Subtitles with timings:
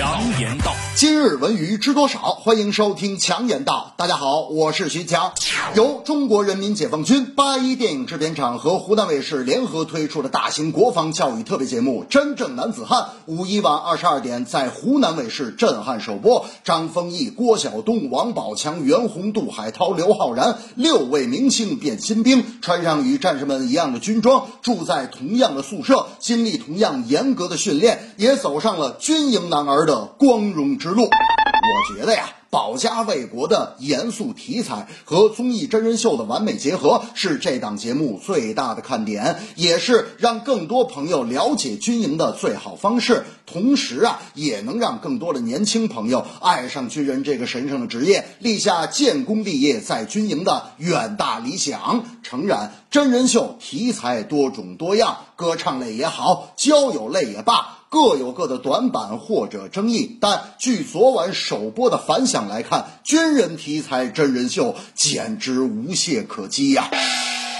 [0.00, 0.74] 强言道。
[0.96, 2.20] 今日文娱知多少？
[2.20, 3.92] 欢迎收听强言道。
[3.98, 5.32] 大家好，我是徐强。
[5.74, 16.46] 由中国人民解放军八一电影制片厂和湖南卫视联合推出的大型国防教育特别节目《真正男子汉》，五一晚二十二点在湖南卫视震撼首播。
[16.64, 31.02] 张丰毅、郭晓东、王宝强、袁弘、杜海涛、刘昊然六位明星变新兵，穿上与战士们一样的军装，住在同样的宿舍，经历同样严格的训练，也走上了军营男儿的的光荣之路。
[31.02, 32.30] 我觉得呀。
[32.52, 43.24] 保家卫国的严肃题材和综艺真人秀的完美结合，是这档节目最大的看点，也是让更多朋友了解军营的最好方式。
[43.46, 52.04] 同时啊，也能让更多的年轻朋友爱上军人这个神圣的职业，立下建功立业在军营的远大理想。
[52.24, 57.76] 诚然，真人秀题材多种多样，歌唱类也好，交友类也罢。
[57.90, 66.88] 各有各的短板或者争议，但据昨晚首播的反响来看，军人题材真人秀简直无懈可击呀！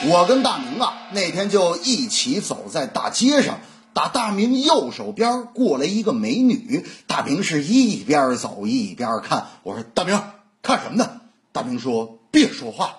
[0.09, 3.59] 我跟大明啊，那天就一起走在大街上，
[3.93, 9.49] 打大明右手边过来一个美女，大明是一边走一边看。
[9.65, 10.23] 我说：“大明，
[10.63, 11.11] 看什么呢？”
[11.51, 12.99] 大明说：“别说话，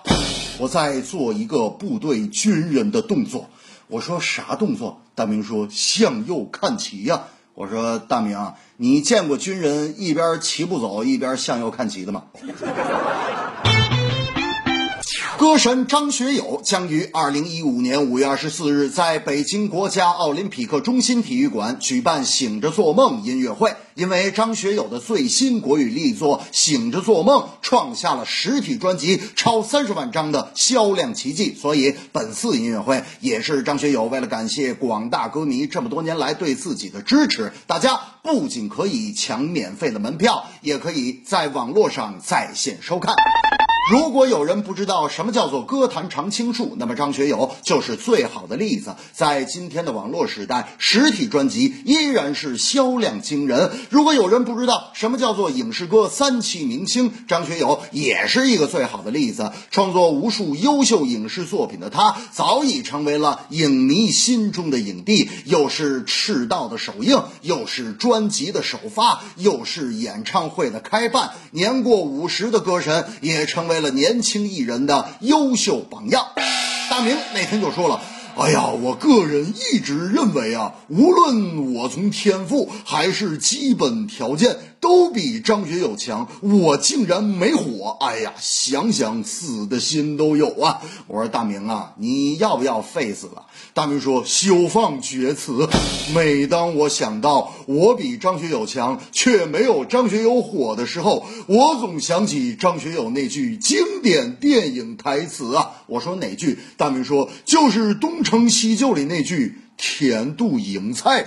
[0.58, 3.50] 我在做一个部队军人的动作。”
[3.88, 5.02] 我说啥动作？
[5.14, 7.24] 大明说向右看齐呀。
[7.54, 12.24] 我说大明，你见过军人一边齐步走一边向右看齐的吗？
[15.42, 23.74] 歌神张学友将于二零一五年五月二十四日在北京国家奥林匹克中心体育馆举办《醒着做梦》音乐会。
[23.96, 37.52] 因为张学友的最新国语力作《醒着做梦》创下了实体专辑超三十万张的销量奇迹，所以本次音乐会也是张学友为了感谢广大歌迷这么多年来对自己的支持。
[37.66, 43.12] 大家不仅可以抢免费的门票，也可以在网络上在线收看。
[43.90, 48.94] 如果有人不知道什么叫做歌坛常青树，那么张学友就是最好的例子。
[49.12, 53.72] 在今天的网络时代，实体专辑依然是销量惊人。
[53.90, 59.50] 如果有人不知道什么叫做影视歌三栖明星，张学友也是一个最好的例子。
[59.72, 65.28] 创作无数优秀影视作品的他，早已成为了影迷心中的影帝。
[65.44, 71.32] 又是赤道的首映，又是专辑的首发，又是演唱会的开办。
[71.50, 73.71] 年过五十的歌神，也成为。
[73.72, 76.26] 为了年轻艺人的优秀榜样，
[76.90, 77.98] 大明那天就说了
[78.36, 87.96] ：“哎呀，我个人一直认为啊，无论我从天赋还是基本条件。”都比张学友强，我竟然没火！
[88.00, 90.80] 哎呀，想想死的心都有啊！
[91.06, 93.44] 我说大明啊，你要不要 face 了？
[93.74, 95.68] 大明说休放厥词。
[96.12, 105.70] 每当我想到我比张学友强，却没有张学友火的时候，我总想起张学友那句经典电影台词啊！
[105.86, 106.58] 我说哪句？
[106.76, 109.58] 大明说就是《东成西就》里那句。
[109.78, 111.24] 甜度营菜，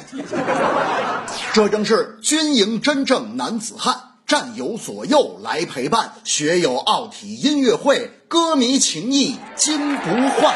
[1.51, 10.55] 这正是军营真正男子汉，战友左右来陪伴，学友奥体音乐会，歌迷情谊金不换。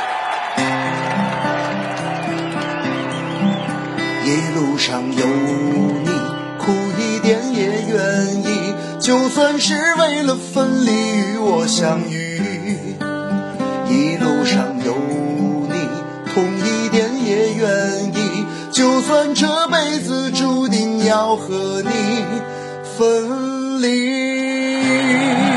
[4.24, 6.10] 一路上有你，
[6.60, 12.29] 苦一点也愿意，就算是为了分离与我相遇。
[18.80, 22.24] 就算这辈子注定要和你
[22.98, 25.49] 分离。